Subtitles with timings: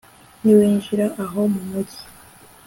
[0.43, 2.01] niwinjira aho mu mugi